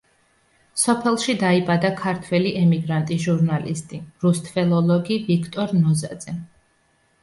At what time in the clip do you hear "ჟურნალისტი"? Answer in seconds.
3.29-4.03